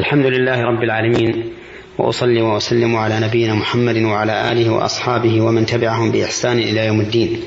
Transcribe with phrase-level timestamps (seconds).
[0.00, 1.52] الحمد لله رب العالمين
[1.98, 7.42] وأصلي وأسلم على نبينا محمد وعلى آله وأصحابه ومن تبعهم بإحسان إلى يوم الدين.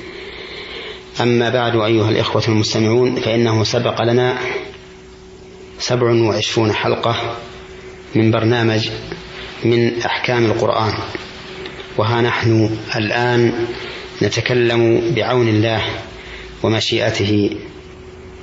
[1.22, 4.38] أما بعد أيها الإخوة المستمعون فإنه سبق لنا
[5.80, 7.16] سبع وعشرون حلقة
[8.16, 8.90] من برنامج
[9.66, 10.94] من أحكام القرآن
[11.98, 13.54] وها نحن الآن
[14.22, 15.82] نتكلم بعون الله
[16.64, 17.58] ومشيئته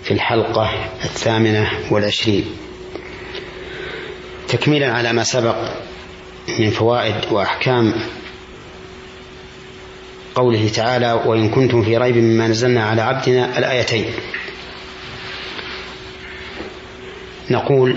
[0.05, 0.71] في الحلقة
[1.05, 2.45] الثامنة والعشرين.
[4.53, 5.57] تكميلا على ما سبق
[6.59, 7.95] من فوائد وأحكام
[10.34, 14.05] قوله تعالى وإن كنتم في ريب مما نزلنا على عبدنا الآيتين.
[17.51, 17.96] نقول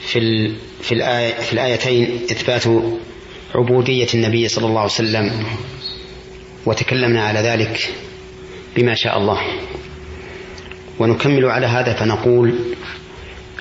[0.00, 2.64] في في الآية في الآيتين إثبات
[3.54, 5.46] عبودية النبي صلى الله عليه وسلم
[6.66, 7.94] وتكلمنا على ذلك
[8.76, 9.40] بما شاء الله.
[10.98, 12.54] ونكمل على هذا فنقول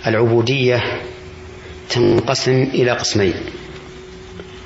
[0.07, 0.83] العبودية
[1.89, 3.33] تنقسم إلى قسمين.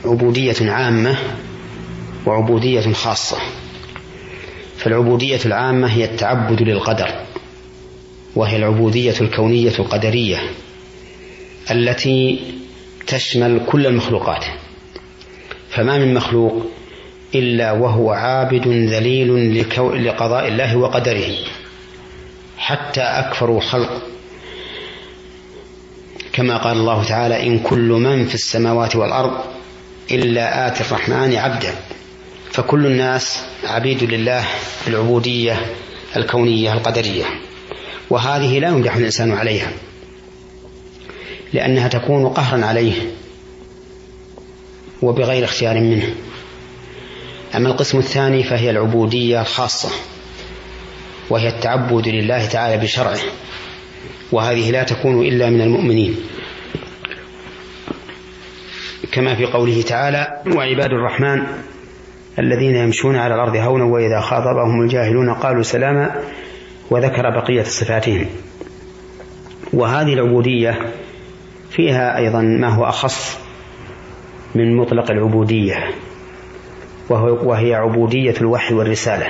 [0.05, 1.17] عبودية عامة
[2.25, 3.37] وعبودية خاصة.
[4.77, 7.09] فالعبودية العامة هي التعبد للقدر
[8.35, 10.39] وهي العبودية الكونية القدرية
[11.71, 12.39] التي
[13.07, 14.45] تشمل كل المخلوقات.
[15.69, 16.65] فما من مخلوق
[17.35, 19.59] إلا وهو عابد ذليل
[20.05, 21.35] لقضاء الله وقدره
[22.57, 24.08] حتى أكفر خلق
[26.33, 29.37] كما قال الله تعالى إن كل من في السماوات والأرض
[30.11, 31.75] إلا آتي الرحمن عبدا.
[32.51, 34.45] فكل الناس عبيد لله
[34.85, 35.65] بالعبودية
[36.15, 37.25] الكونية القدرية.
[38.09, 39.71] وهذه لا يمدح الإنسان عليها.
[41.53, 42.93] لأنها تكون قهرا عليه
[45.01, 46.15] وبغير اختيار منه.
[47.55, 49.89] أما القسم الثاني فهي العبودية الخاصة
[51.29, 53.19] وهي التعبد لله تعالى بشرعه.
[54.31, 56.15] وهذه لا تكون إلا من المؤمنين.
[59.11, 61.43] كما في قوله تعالى وعباد الرحمن
[62.39, 66.15] الذين يمشون على الأرض هونا وإذا خاطبهم الجاهلون قالوا سلاما
[66.89, 68.25] وذكر بقية صفاتهم.
[69.73, 70.79] وهذه العبودية
[71.71, 73.39] فيها أيضا ما هو أخص
[74.55, 75.75] من مطلق العبودية
[77.09, 79.27] وهي عبودية الوحي والرسالة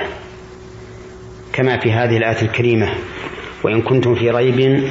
[1.52, 2.94] كما في هذه الآية الكريمة.
[3.62, 4.84] وإن كنتم في ريب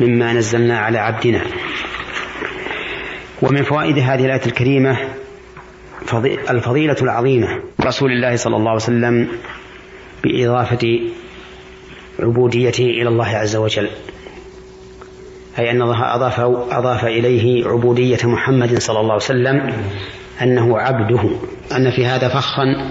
[0.00, 1.42] مما نزلنا على عبدنا.
[3.42, 4.98] ومن فوائد هذه الآية الكريمة
[6.50, 7.48] الفضيلة العظيمة
[7.80, 9.28] رسول الله صلى الله عليه وسلم
[10.24, 11.00] بإضافة
[12.20, 13.90] عبوديته إلى الله عز وجل
[15.58, 19.72] أي أن الله أضاف أضاف إليه عبودية محمد صلى الله عليه وسلم
[20.42, 21.30] أنه عبده.
[21.76, 22.90] أن في هذا فخرا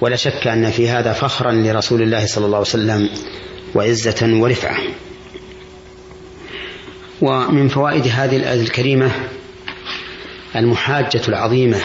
[0.00, 3.08] ولا شك أن في هذا فخرا لرسول الله صلى الله عليه وسلم
[3.74, 4.76] وعزة ورفعة.
[7.22, 9.10] ومن فوائد هذه الآية الكريمة
[10.56, 11.80] المحاجة العظيمة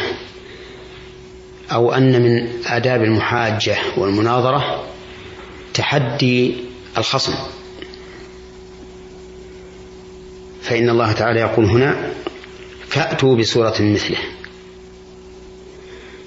[1.72, 4.86] أو أن من آداب المحاجة والمناظرة
[5.74, 6.56] تحدي
[6.98, 7.34] الخصم.
[10.62, 12.14] فإن الله تعالى يقول هنا
[12.88, 14.18] فأتوا بسورة مثله.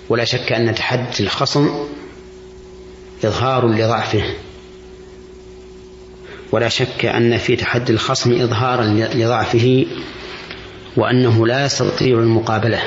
[0.08, 1.88] ولا شك أن تحدي الخصم
[3.24, 4.34] إظهار لضعفه.
[6.52, 9.86] ولا شك أن في تحدي الخصم إظهارا لضعفه
[10.96, 12.80] وأنه لا يستطيع المقابلة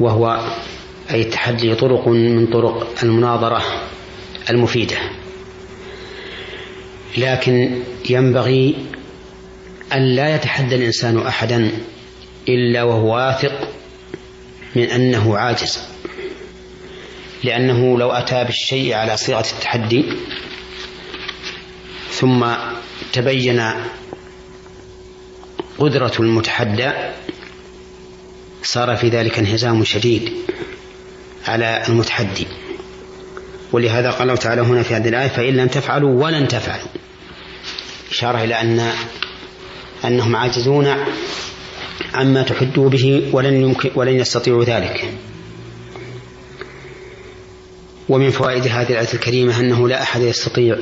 [0.00, 0.54] وهو
[1.10, 3.62] أي التحدي طرق من طرق المناظرة
[4.50, 4.96] المفيدة.
[7.18, 8.76] لكن ينبغي
[9.92, 11.70] أن لا يتحدى الإنسان أحدا
[12.48, 13.68] إلا وهو واثق
[14.76, 15.78] من أنه عاجز
[17.44, 20.04] لأنه لو أتى بالشيء على صيغة التحدي
[22.12, 22.46] ثم
[23.12, 23.72] تبين
[25.78, 26.90] قدرة المتحدى
[28.62, 30.32] صار في ذلك انهزام شديد
[31.46, 32.46] على المتحدي.
[33.72, 36.88] ولهذا قال الله تعالى هنا في هذه الآية فإن لم تفعلوا ولن تفعلوا.
[38.10, 38.92] إشارة إلى أن
[40.04, 40.96] أنهم عاجزون
[42.14, 45.14] عما تحدوا به ولن يمكن ولن يستطيعوا ذلك.
[48.08, 50.76] ومن فوائد هذه الآية الكريمة أنه لا أحد يستطيع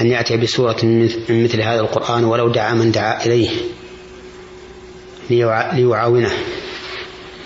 [0.00, 3.50] أن يأتي بسورة من مثل هذا القرآن ولو دعا من دعا إليه
[5.30, 6.30] ليعاونه.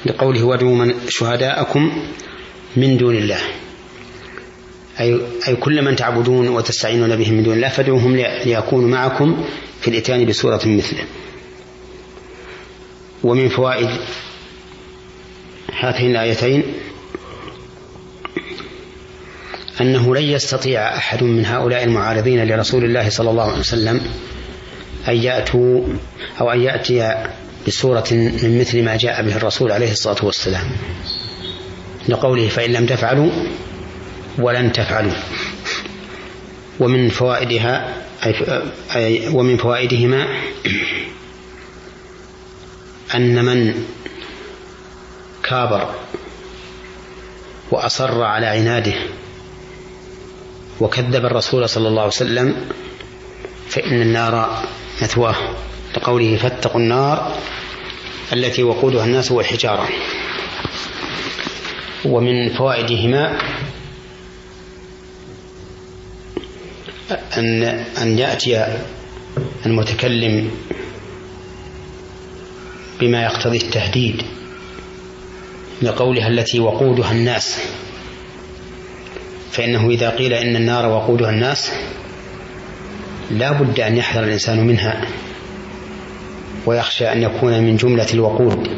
[0.06, 2.02] لقوله وادعوا من شهداءكم
[2.76, 3.38] من دون الله.
[5.00, 9.44] أي, أي كل من تعبدون وتستعينون بهم من دون الله فادعوهم ليكونوا معكم
[9.80, 11.04] في الإتيان بسورة مثله.
[13.24, 13.88] ومن فوائد
[15.72, 16.62] هاتين الآيتين
[19.80, 24.00] أنه لن يستطيع أحد من هؤلاء المعارضين لرسول الله صلى الله عليه وسلم
[25.08, 25.82] أن يأتوا
[26.40, 27.24] أو أن يأتي
[27.66, 30.70] بصورة من مثل ما جاء به الرسول عليه الصلاة والسلام
[32.08, 33.30] لقوله فإن لم تفعلوا
[34.38, 35.12] ولن تفعلوا
[36.80, 37.94] ومن فوائدها
[38.96, 40.26] أي ومن فوائدهما
[43.14, 43.74] أن من
[45.42, 45.94] كابر
[47.70, 48.94] وأصر على عناده
[50.80, 52.56] وكذب الرسول صلى الله عليه وسلم
[53.68, 54.64] فإن النار
[55.02, 55.36] مثواه.
[55.96, 57.36] لقوله فاتقوا النار
[58.32, 59.88] التي وقودها الناس والحجارة.
[62.04, 63.38] ومن فوائدهما
[67.36, 67.64] أن
[68.02, 68.78] أن يأتي
[69.66, 70.50] المتكلم
[73.00, 74.22] بما يقتضي التهديد
[75.82, 77.58] لقولها التي وقودها الناس.
[79.52, 81.72] فإنه إذا قيل إن النار وقودها الناس
[83.30, 85.04] لا بد أن يحذر الإنسان منها
[86.66, 88.68] ويخشى أن يكون من جملة الوقود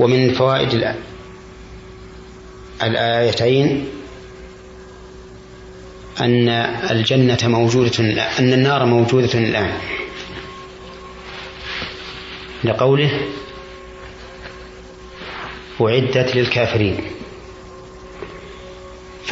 [0.00, 0.94] ومن فوائد
[2.82, 3.86] الآيتين
[6.20, 6.48] أن
[6.90, 7.98] الجنة موجودة
[8.38, 9.72] أن النار موجودة الآن.
[12.64, 13.20] لقوله
[15.80, 16.96] أعدت للكافرين.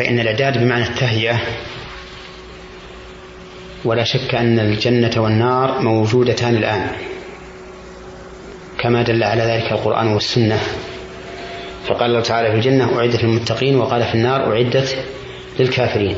[0.01, 1.41] فإن الإعداد بمعنى التهيئة
[3.85, 6.87] ولا شك أن الجنة والنار موجودتان الآن
[8.79, 10.59] كما دل على ذلك القرآن والسنة.
[11.87, 15.05] فقال الله تعالى في الجنة أعدت للمتقين وقال في النار أعدت
[15.59, 16.17] للكافرين.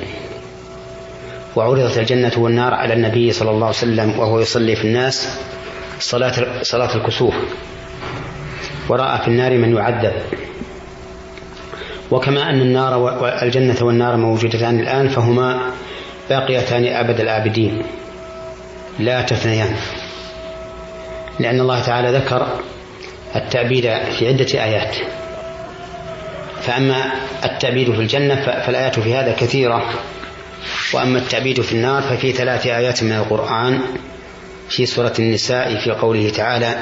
[1.56, 5.38] وعرضت الجنة والنار على النبي صلى الله عليه وسلم وهو يصلي في الناس
[6.00, 7.34] صلاة صلاة الكسوف.
[8.88, 10.12] ورأى في النار من يعذب.
[12.12, 15.70] وكما أن النار والجنة والنار موجودتان الآن فهما
[16.30, 17.82] باقيتان أبد الآبدين.
[18.98, 19.76] لا تفنيان
[21.40, 22.46] لأن الله تعالى ذكر
[23.36, 23.82] التأبيد
[24.18, 24.96] في عدة آيات.
[26.62, 27.12] فأما
[27.44, 29.82] التأبيد في الجنة فالآيات في هذا كثيرة.
[30.94, 33.80] وأما التأبيد في النار ففي ثلاث آيات من القرآن
[34.68, 36.76] في سورة النساء في قوله تعالى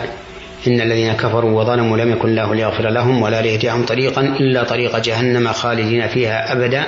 [0.67, 5.53] إن الذين كفروا وظلموا لم يكن الله ليغفر لهم ولا ليهديهم طريقا إلا طريق جهنم
[5.53, 6.85] خالدين فيها أبدا.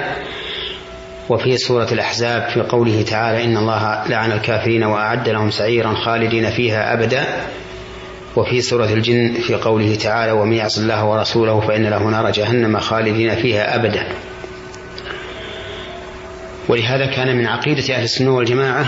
[1.29, 6.93] وفي سورة الأحزاب في قوله تعالى إن الله لعن الكافرين وأعد لهم سعيرا خالدين فيها
[6.93, 7.25] أبدا.
[8.37, 13.35] وفي سورة الجن في قوله تعالى ومن يعص الله ورسوله فإن له نار جهنم خالدين
[13.35, 14.07] فيها أبدا.
[16.69, 18.87] ولهذا كان من عقيدة أهل السنة والجماعة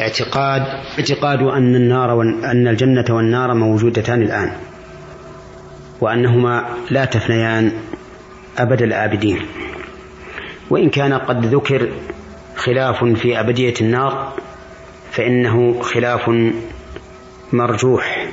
[0.00, 0.62] اعتقاد
[0.98, 4.52] اعتقاد أن النار أن الجنة والنار موجودتان الآن
[6.00, 7.72] وأنهما لا تفنيان
[8.58, 9.38] أبد الآبدين.
[10.70, 11.88] وإن كان قد ذكر
[12.56, 14.32] خلاف في أبدية النار
[15.10, 16.30] فإنه خلاف
[17.52, 18.28] مرجوح.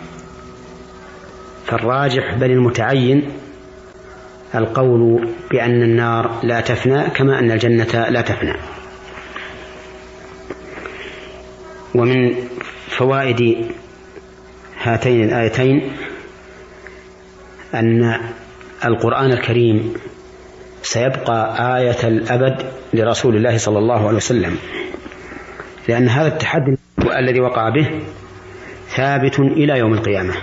[1.65, 3.31] فالراجح بل المتعين
[4.55, 8.53] القول بأن النار لا تفنى كما أن الجنة لا تفنى.
[11.95, 12.35] ومن
[12.87, 13.65] فوائد
[14.81, 15.91] هاتين الآيتين
[17.73, 18.19] أن
[18.85, 19.93] القرآن الكريم
[20.81, 21.37] سيبقى
[21.77, 24.57] آية الأبد لرسول الله صلى الله عليه وسلم.
[25.87, 26.77] لأن هذا التحدي
[27.17, 28.01] الذي وقع به
[28.89, 30.33] ثابت إلى يوم القيامة.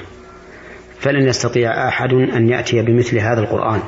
[1.00, 3.82] فلن يستطيع أحد أن يأتي بمثل هذا القرآن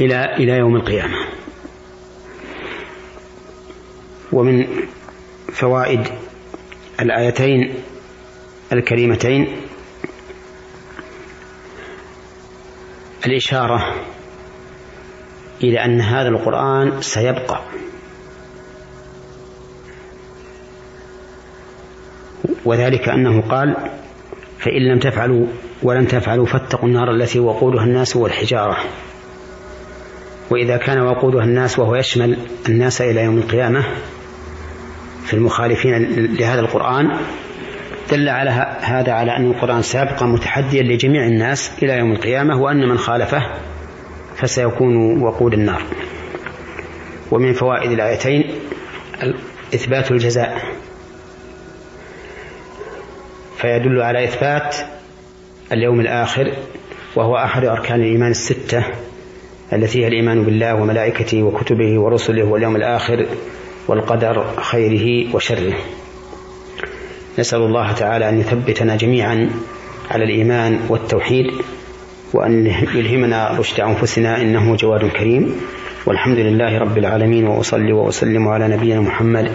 [0.00, 1.16] إلى إلى يوم القيامة.
[4.32, 4.66] ومن
[5.60, 6.00] فوائد
[7.00, 7.74] الآيتين
[8.72, 9.56] الكريمتين.
[13.26, 13.94] الإشارة
[15.62, 17.60] إلى أن هذا القرآن سيبقى.
[22.64, 23.76] وذلك أنه قال
[24.58, 25.46] فإن لم تفعلوا
[25.82, 28.76] ولن تفعلوا فاتقوا النار التي وقودها الناس والحجارة.
[30.50, 32.38] وإذا كان وقودها الناس وهو يشمل
[32.68, 33.84] الناس إلى يوم القيامة
[35.30, 35.94] في المخالفين
[36.40, 37.16] لهذا القرآن
[38.10, 42.98] دل على هذا على أن القرآن سيبقى متحديا لجميع الناس إلى يوم القيامة وأن من
[42.98, 43.42] خالفه
[44.36, 45.82] فسيكون وقود النار.
[47.30, 48.44] ومن فوائد الآيتين
[49.74, 50.62] إثبات الجزاء.
[53.56, 54.76] فيدل على إثبات
[55.72, 56.52] اليوم الآخر
[57.16, 58.84] وهو أحد أركان الإيمان الستة
[59.72, 63.26] التي هي الإيمان بالله وملائكته وكتبه ورسله واليوم الآخر
[63.90, 65.74] والقدر خيره وشره.
[67.38, 69.50] نسأل الله تعالى أن يثبتنا جميعا
[70.10, 71.46] على الإيمان والتوحيد
[72.32, 75.60] وأن يلهمنا رشد أنفسنا إنه جواد كريم.
[76.06, 79.50] والحمد لله رب العالمين وأصلي وأسلم على نبينا محمد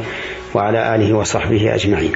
[0.53, 2.11] وعلى آله وصحبه أجمعين.